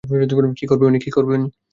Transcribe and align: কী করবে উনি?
কী 0.59 0.65
করবে 0.65 1.33
উনি? 1.33 1.47